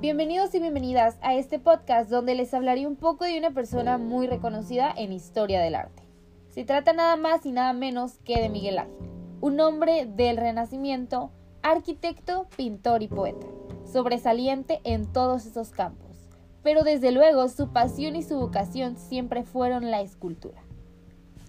Bienvenidos 0.00 0.54
y 0.54 0.60
bienvenidas 0.60 1.18
a 1.20 1.34
este 1.34 1.58
podcast 1.58 2.08
donde 2.08 2.34
les 2.34 2.54
hablaré 2.54 2.86
un 2.86 2.96
poco 2.96 3.26
de 3.26 3.36
una 3.38 3.50
persona 3.50 3.98
muy 3.98 4.26
reconocida 4.26 4.90
en 4.96 5.12
historia 5.12 5.60
del 5.60 5.74
arte. 5.74 6.02
Se 6.48 6.64
trata 6.64 6.94
nada 6.94 7.16
más 7.16 7.44
y 7.44 7.52
nada 7.52 7.74
menos 7.74 8.16
que 8.24 8.40
de 8.40 8.48
Miguel 8.48 8.78
Ángel, 8.78 9.10
un 9.42 9.60
hombre 9.60 10.06
del 10.06 10.38
Renacimiento, 10.38 11.32
arquitecto, 11.62 12.46
pintor 12.56 13.02
y 13.02 13.08
poeta, 13.08 13.46
sobresaliente 13.84 14.80
en 14.84 15.04
todos 15.04 15.44
esos 15.44 15.68
campos. 15.68 16.16
Pero 16.62 16.82
desde 16.82 17.12
luego 17.12 17.50
su 17.50 17.70
pasión 17.70 18.16
y 18.16 18.22
su 18.22 18.40
vocación 18.40 18.96
siempre 18.96 19.42
fueron 19.42 19.90
la 19.90 20.00
escultura. 20.00 20.62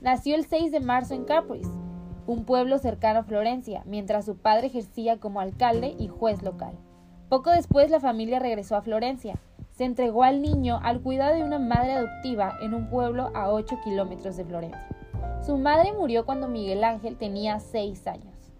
Nació 0.02 0.36
el 0.36 0.46
6 0.46 0.74
de 0.74 0.82
marzo 0.82 1.14
en 1.14 1.24
Capris, 1.24 1.70
un 2.28 2.44
pueblo 2.44 2.80
cercano 2.80 3.20
a 3.20 3.24
Florencia, 3.24 3.84
mientras 3.86 4.26
su 4.26 4.36
padre 4.36 4.68
ejercía 4.68 5.22
como 5.22 5.40
alcalde 5.40 5.96
y 5.98 6.10
juez 6.10 6.42
local. 6.42 6.78
Poco 7.32 7.50
después 7.50 7.90
la 7.90 8.02
familia 8.02 8.40
regresó 8.40 8.76
a 8.76 8.82
Florencia. 8.82 9.40
Se 9.72 9.86
entregó 9.86 10.24
al 10.24 10.42
niño 10.42 10.82
al 10.84 11.00
cuidado 11.02 11.36
de 11.36 11.46
una 11.46 11.60
madre 11.60 11.94
adoptiva 11.94 12.58
en 12.62 12.74
un 12.74 12.90
pueblo 12.90 13.32
a 13.34 13.50
8 13.50 13.78
kilómetros 13.86 14.36
de 14.36 14.44
Florencia. 14.44 14.86
Su 15.42 15.58
madre 15.58 15.94
murió 15.94 16.26
cuando 16.26 16.50
Miguel 16.50 16.84
Ángel 16.84 17.16
tenía 17.16 17.62
6 17.62 18.06
años. 18.08 18.52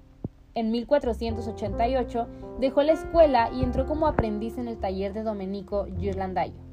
En 0.56 0.72
1488 0.72 2.28
dejó 2.62 2.82
la 2.84 2.94
escuela 2.94 3.50
y 3.52 3.62
entró 3.62 3.86
como 3.86 4.08
aprendiz 4.08 4.58
en 4.58 4.70
el 4.70 4.80
taller 4.80 5.12
de 5.12 5.24
Domenico 5.24 5.88
Ghirlandaio. 5.98 6.64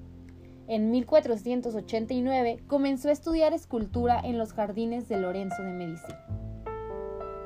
En 0.69 0.93
1489 0.93 2.63
comenzó 2.69 3.09
a 3.09 3.13
estudiar 3.13 3.55
escultura 3.55 4.21
en 4.23 4.39
los 4.39 4.53
jardines 4.53 5.09
de 5.09 5.19
Lorenzo 5.19 5.65
de 5.65 5.73
Medici. 5.73 6.13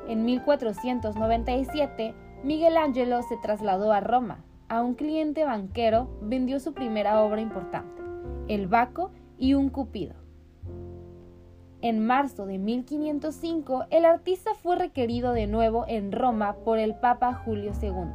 En 0.07 0.25
1497 0.25 2.13
Miguel 2.43 2.75
Ángelo 2.75 3.21
se 3.23 3.37
trasladó 3.37 3.93
a 3.93 4.01
Roma. 4.01 4.43
A 4.67 4.81
un 4.81 4.95
cliente 4.95 5.45
banquero 5.45 6.09
vendió 6.21 6.59
su 6.59 6.73
primera 6.73 7.23
obra 7.23 7.39
importante, 7.39 8.01
El 8.49 8.67
Baco 8.67 9.11
y 9.37 9.53
un 9.53 9.69
Cupido. 9.69 10.15
En 11.81 12.05
marzo 12.05 12.45
de 12.45 12.57
1505, 12.57 13.85
el 13.91 14.03
artista 14.03 14.55
fue 14.55 14.75
requerido 14.75 15.31
de 15.31 15.47
nuevo 15.47 15.85
en 15.87 16.11
Roma 16.11 16.57
por 16.65 16.79
el 16.79 16.95
Papa 16.95 17.33
Julio 17.33 17.71
II. 17.81 18.11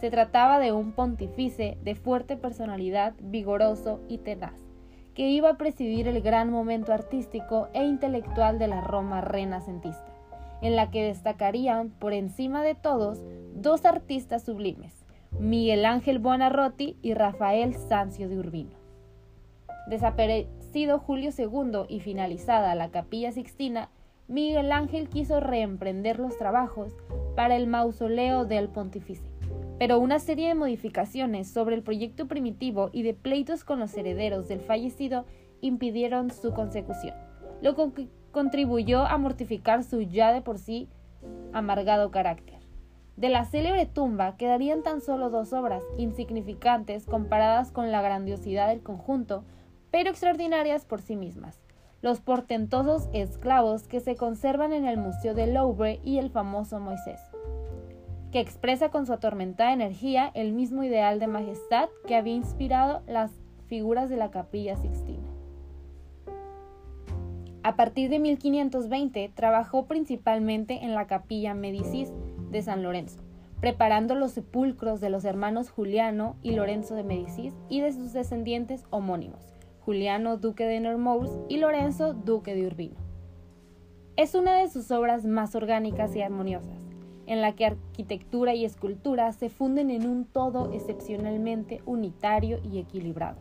Se 0.00 0.10
trataba 0.10 0.58
de 0.58 0.72
un 0.72 0.92
pontífice 0.92 1.76
de 1.82 1.94
fuerte 1.94 2.38
personalidad, 2.38 3.12
vigoroso 3.20 4.00
y 4.08 4.18
tenaz, 4.18 4.58
que 5.12 5.28
iba 5.28 5.50
a 5.50 5.58
presidir 5.58 6.08
el 6.08 6.22
gran 6.22 6.50
momento 6.50 6.94
artístico 6.94 7.68
e 7.74 7.84
intelectual 7.84 8.58
de 8.58 8.68
la 8.68 8.80
Roma 8.80 9.20
renacentista 9.20 10.10
en 10.62 10.76
la 10.76 10.90
que 10.90 11.04
destacarían 11.04 11.90
por 11.90 12.12
encima 12.12 12.62
de 12.62 12.74
todos 12.74 13.22
dos 13.60 13.84
artistas 13.84 14.42
sublimes, 14.42 14.94
Miguel 15.38 15.84
Ángel 15.84 16.18
Buonarroti 16.18 16.96
y 17.02 17.12
Rafael 17.12 17.74
Sancio 17.74 18.28
de 18.28 18.38
Urbino. 18.38 18.70
Desaparecido 19.86 20.98
Julio 20.98 21.30
II 21.36 21.84
y 21.88 22.00
finalizada 22.00 22.74
la 22.74 22.90
capilla 22.90 23.32
sixtina, 23.32 23.90
Miguel 24.28 24.72
Ángel 24.72 25.10
quiso 25.10 25.40
reemprender 25.40 26.18
los 26.18 26.38
trabajos 26.38 26.94
para 27.36 27.56
el 27.56 27.66
mausoleo 27.66 28.46
del 28.46 28.68
pontífice, 28.68 29.28
pero 29.78 29.98
una 29.98 30.20
serie 30.20 30.48
de 30.48 30.54
modificaciones 30.54 31.50
sobre 31.50 31.76
el 31.76 31.82
proyecto 31.82 32.28
primitivo 32.28 32.88
y 32.92 33.02
de 33.02 33.12
pleitos 33.12 33.64
con 33.64 33.78
los 33.78 33.94
herederos 33.94 34.48
del 34.48 34.60
fallecido 34.60 35.26
impidieron 35.60 36.30
su 36.30 36.54
consecución, 36.54 37.14
lo 37.60 37.76
contribuyó 38.30 39.04
a 39.04 39.18
mortificar 39.18 39.84
su 39.84 40.00
ya 40.00 40.32
de 40.32 40.40
por 40.40 40.58
sí 40.58 40.88
amargado 41.52 42.10
carácter. 42.10 42.59
De 43.20 43.28
la 43.28 43.44
célebre 43.44 43.84
tumba 43.84 44.38
quedarían 44.38 44.82
tan 44.82 45.02
solo 45.02 45.28
dos 45.28 45.52
obras, 45.52 45.82
insignificantes 45.98 47.04
comparadas 47.04 47.70
con 47.70 47.92
la 47.92 48.00
grandiosidad 48.00 48.68
del 48.68 48.82
conjunto, 48.82 49.44
pero 49.90 50.08
extraordinarias 50.08 50.86
por 50.86 51.02
sí 51.02 51.16
mismas. 51.16 51.60
Los 52.00 52.22
portentosos 52.22 53.10
esclavos 53.12 53.86
que 53.86 54.00
se 54.00 54.16
conservan 54.16 54.72
en 54.72 54.86
el 54.86 54.96
Museo 54.96 55.34
del 55.34 55.52
Louvre 55.52 56.00
y 56.02 56.16
el 56.16 56.30
famoso 56.30 56.80
Moisés, 56.80 57.20
que 58.32 58.40
expresa 58.40 58.88
con 58.88 59.04
su 59.04 59.12
atormentada 59.12 59.74
energía 59.74 60.30
el 60.32 60.54
mismo 60.54 60.82
ideal 60.82 61.20
de 61.20 61.26
majestad 61.26 61.90
que 62.06 62.16
había 62.16 62.32
inspirado 62.32 63.02
las 63.06 63.32
figuras 63.66 64.08
de 64.08 64.16
la 64.16 64.30
capilla 64.30 64.76
sixtina. 64.76 65.28
A 67.62 67.76
partir 67.76 68.08
de 68.08 68.18
1520 68.18 69.30
trabajó 69.34 69.84
principalmente 69.84 70.82
en 70.82 70.94
la 70.94 71.06
capilla 71.06 71.52
Medicis 71.52 72.10
de 72.50 72.62
San 72.62 72.82
Lorenzo, 72.82 73.20
preparando 73.60 74.14
los 74.14 74.32
sepulcros 74.32 75.00
de 75.00 75.10
los 75.10 75.24
hermanos 75.24 75.70
Juliano 75.70 76.36
y 76.42 76.52
Lorenzo 76.52 76.94
de 76.94 77.04
Medicis 77.04 77.54
y 77.68 77.80
de 77.80 77.92
sus 77.92 78.12
descendientes 78.12 78.84
homónimos, 78.90 79.54
Juliano 79.84 80.36
duque 80.36 80.66
de 80.66 80.80
Nemours 80.80 81.30
y 81.48 81.58
Lorenzo 81.58 82.14
duque 82.14 82.54
de 82.54 82.66
Urbino. 82.66 82.96
Es 84.16 84.34
una 84.34 84.58
de 84.58 84.68
sus 84.68 84.90
obras 84.90 85.24
más 85.24 85.54
orgánicas 85.54 86.14
y 86.16 86.22
armoniosas, 86.22 86.84
en 87.26 87.40
la 87.40 87.54
que 87.54 87.66
arquitectura 87.66 88.54
y 88.54 88.64
escultura 88.64 89.32
se 89.32 89.48
funden 89.48 89.90
en 89.90 90.06
un 90.06 90.24
todo 90.24 90.72
excepcionalmente 90.72 91.80
unitario 91.86 92.60
y 92.62 92.78
equilibrado. 92.78 93.38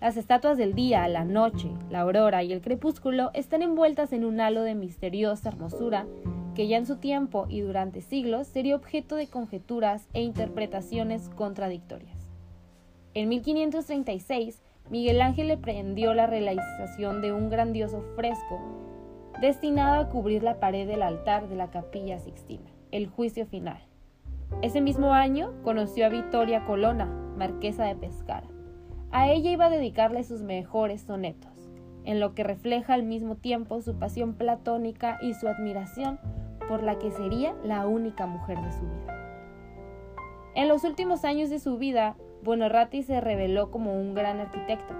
Las 0.00 0.16
estatuas 0.16 0.58
del 0.58 0.74
día, 0.74 1.08
la 1.08 1.24
noche, 1.24 1.70
la 1.90 2.00
aurora 2.00 2.42
y 2.42 2.52
el 2.52 2.60
crepúsculo 2.60 3.30
están 3.32 3.62
envueltas 3.62 4.12
en 4.12 4.24
un 4.24 4.38
halo 4.40 4.62
de 4.62 4.74
misteriosa 4.74 5.48
hermosura 5.48 6.06
que 6.54 6.68
ya 6.68 6.76
en 6.76 6.86
su 6.86 6.96
tiempo 6.96 7.46
y 7.48 7.60
durante 7.60 8.00
siglos 8.00 8.46
sería 8.46 8.76
objeto 8.76 9.16
de 9.16 9.26
conjeturas 9.26 10.08
e 10.12 10.22
interpretaciones 10.22 11.28
contradictorias. 11.30 12.16
En 13.14 13.28
1536, 13.28 14.62
Miguel 14.90 15.20
Ángel 15.20 15.48
le 15.48 15.56
prendió 15.56 16.14
la 16.14 16.26
realización 16.26 17.22
de 17.22 17.32
un 17.32 17.48
grandioso 17.48 18.02
fresco 18.16 18.60
destinado 19.40 20.00
a 20.00 20.08
cubrir 20.08 20.42
la 20.42 20.60
pared 20.60 20.86
del 20.86 21.02
altar 21.02 21.48
de 21.48 21.56
la 21.56 21.70
capilla 21.70 22.18
Sixtina, 22.18 22.70
el 22.92 23.08
juicio 23.08 23.46
final. 23.46 23.80
Ese 24.62 24.80
mismo 24.80 25.12
año 25.12 25.52
conoció 25.62 26.06
a 26.06 26.08
Vittoria 26.08 26.64
Colonna, 26.66 27.06
marquesa 27.36 27.84
de 27.84 27.96
Pescara. 27.96 28.46
A 29.10 29.28
ella 29.30 29.50
iba 29.50 29.66
a 29.66 29.70
dedicarle 29.70 30.22
sus 30.22 30.42
mejores 30.42 31.02
sonetos, 31.02 31.50
en 32.04 32.20
lo 32.20 32.34
que 32.34 32.44
refleja 32.44 32.94
al 32.94 33.02
mismo 33.02 33.36
tiempo 33.36 33.80
su 33.80 33.98
pasión 33.98 34.34
platónica 34.34 35.18
y 35.22 35.34
su 35.34 35.48
admiración 35.48 36.20
por 36.68 36.82
la 36.82 36.98
que 36.98 37.10
sería 37.10 37.54
la 37.64 37.86
única 37.86 38.26
mujer 38.26 38.60
de 38.60 38.72
su 38.72 38.82
vida. 38.82 39.14
En 40.54 40.68
los 40.68 40.84
últimos 40.84 41.24
años 41.24 41.50
de 41.50 41.58
su 41.58 41.78
vida, 41.78 42.16
Buonarroti 42.42 43.02
se 43.02 43.20
reveló 43.20 43.70
como 43.70 43.98
un 43.98 44.14
gran 44.14 44.38
arquitecto. 44.38 44.94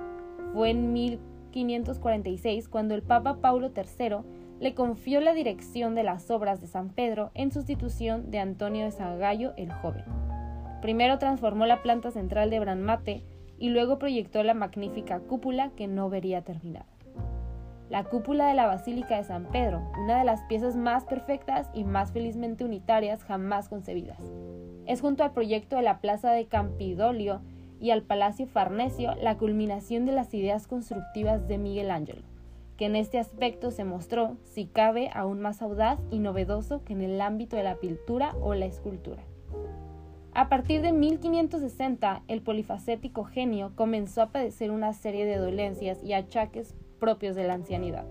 Fue 0.53 0.71
en 0.71 0.93
1546 0.93 2.69
cuando 2.69 2.95
el 2.95 3.03
Papa 3.03 3.39
Paulo 3.41 3.71
III 3.77 4.17
le 4.61 4.75
confió 4.75 5.21
la 5.21 5.35
dirección 5.35 5.95
de 5.95 6.03
las 6.03 6.31
obras 6.31 6.61
de 6.61 6.67
San 6.67 6.89
Pedro 6.91 7.31
en 7.35 7.53
sustitución 7.53 8.31
de 8.31 8.39
Antonio 8.39 8.85
de 8.85 8.91
Sagallo 8.91 9.53
el 9.57 9.73
Joven. 9.73 10.05
Primero 10.81 11.19
transformó 11.19 11.67
la 11.67 11.83
planta 11.83 12.11
central 12.11 12.51
de 12.51 12.61
Branmate 12.61 13.25
y 13.59 13.71
luego 13.71 13.99
proyectó 13.99 14.43
la 14.43 14.55
magnífica 14.55 15.21
cúpula 15.21 15.71
que 15.77 15.87
no 15.87 16.11
vería 16.11 16.43
terminada. 16.43 16.94
La 17.91 18.05
cúpula 18.05 18.47
de 18.49 18.55
la 18.55 18.67
Basílica 18.67 19.19
de 19.19 19.25
San 19.25 19.45
Pedro, 19.47 19.83
una 20.03 20.19
de 20.19 20.25
las 20.25 20.43
piezas 20.45 20.75
más 20.75 21.05
perfectas 21.05 21.69
y 21.75 21.85
más 21.85 22.13
felizmente 22.13 22.65
unitarias 22.65 23.23
jamás 23.25 23.69
concebidas. 23.69 24.19
Es 24.87 25.03
junto 25.03 25.23
al 25.23 25.33
proyecto 25.33 25.77
de 25.77 25.83
la 25.83 26.01
Plaza 26.01 26.33
de 26.33 26.47
Campidolio 26.47 27.43
y 27.81 27.91
al 27.91 28.03
Palacio 28.03 28.47
Farnesio 28.47 29.15
la 29.17 29.37
culminación 29.37 30.07
de 30.07 30.13
las 30.13 30.33
ideas 30.33 30.67
constructivas 30.67 31.47
de 31.47 31.59
Miguel 31.59 31.91
Ángel, 31.91 32.25
que 32.79 32.87
en 32.87 32.97
este 32.97 33.19
aspecto 33.19 33.71
se 33.71 33.85
mostró, 33.85 34.39
si 34.45 34.67
cabe, 34.67 35.11
aún 35.13 35.41
más 35.41 35.61
audaz 35.61 36.01
y 36.11 36.19
novedoso 36.21 36.83
que 36.85 36.95
en 36.95 37.03
el 37.03 37.21
ámbito 37.21 37.57
de 37.57 37.65
la 37.65 37.77
pintura 37.77 38.35
o 38.41 38.55
la 38.55 38.65
escultura. 38.65 39.23
A 40.33 40.49
partir 40.49 40.81
de 40.81 40.93
1560, 40.93 42.23
el 42.27 42.43
polifacético 42.43 43.25
genio 43.25 43.73
comenzó 43.77 44.23
a 44.23 44.31
padecer 44.31 44.73
una 44.73 44.93
serie 44.93 45.27
de 45.27 45.37
dolencias 45.37 46.03
y 46.03 46.13
achaques 46.13 46.75
propios 47.05 47.37
de 47.37 47.45
la 47.45 47.53
ancianidad. 47.53 48.07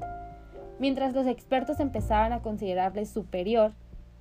Mientras 0.77 1.15
los 1.15 1.25
expertos 1.25 1.79
empezaban 1.79 2.31
a 2.31 2.43
considerarle 2.43 3.07
superior 3.07 3.71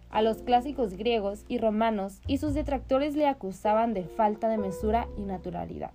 a 0.08 0.22
los 0.22 0.38
clásicos 0.38 0.94
griegos 0.96 1.44
y 1.46 1.58
romanos 1.58 2.22
y 2.26 2.38
sus 2.38 2.54
detractores 2.54 3.14
le 3.14 3.26
acusaban 3.26 3.92
de 3.92 4.04
falta 4.04 4.48
de 4.48 4.56
mesura 4.56 5.08
y 5.18 5.24
naturalidad. 5.24 5.90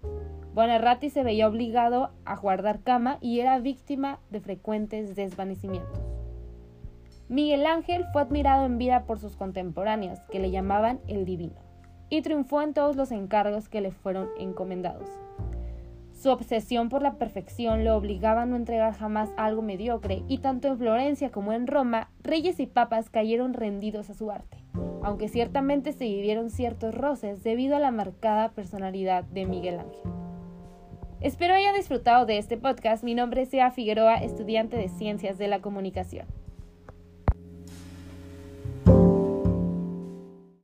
Buonarroti 0.53 1.09
se 1.09 1.23
veía 1.23 1.47
obligado 1.47 2.11
a 2.23 2.35
guardar 2.35 2.81
cama 2.81 3.17
y 3.19 3.39
era 3.39 3.57
víctima 3.57 4.19
de 4.29 4.41
frecuentes 4.41 5.15
desvanecimientos. 5.15 5.99
Miguel 7.29 7.65
Ángel 7.65 8.05
fue 8.13 8.21
admirado 8.21 8.67
en 8.67 8.77
vida 8.77 9.05
por 9.05 9.17
sus 9.17 9.35
contemporáneos, 9.35 10.19
que 10.31 10.39
le 10.39 10.51
llamaban 10.51 10.99
el 11.07 11.25
divino 11.25 11.55
y 12.09 12.21
triunfó 12.21 12.61
en 12.61 12.75
todos 12.75 12.95
los 12.95 13.11
encargos 13.11 13.69
que 13.69 13.81
le 13.81 13.91
fueron 13.91 14.29
encomendados. 14.37 15.09
Su 16.17 16.31
obsesión 16.31 16.89
por 16.89 17.03
la 17.03 17.19
perfección 17.19 17.83
le 17.83 17.91
obligaba 17.91 18.41
a 18.41 18.45
no 18.47 18.55
entregar 18.55 18.93
jamás 18.95 19.29
algo 19.37 19.61
mediocre, 19.61 20.23
y 20.27 20.39
tanto 20.39 20.67
en 20.67 20.79
Florencia 20.79 21.29
como 21.29 21.53
en 21.53 21.67
Roma, 21.67 22.09
reyes 22.23 22.59
y 22.59 22.65
papas 22.65 23.11
cayeron 23.11 23.53
rendidos 23.53 24.09
a 24.09 24.15
su 24.15 24.31
arte, 24.31 24.57
aunque 25.03 25.29
ciertamente 25.29 25.93
se 25.93 26.05
vivieron 26.05 26.49
ciertos 26.49 26.95
roces 26.95 27.43
debido 27.43 27.75
a 27.75 27.79
la 27.79 27.91
marcada 27.91 28.49
personalidad 28.49 29.25
de 29.25 29.45
Miguel 29.45 29.79
Ángel. 29.79 30.11
Espero 31.21 31.53
hayan 31.53 31.75
disfrutado 31.75 32.25
de 32.25 32.39
este 32.39 32.57
podcast. 32.57 33.03
Mi 33.03 33.13
nombre 33.13 33.43
es 33.43 33.49
Sea 33.49 33.69
Figueroa, 33.69 34.15
estudiante 34.15 34.75
de 34.75 34.89
Ciencias 34.89 35.37
de 35.37 35.47
la 35.47 35.61
Comunicación. 35.61 36.25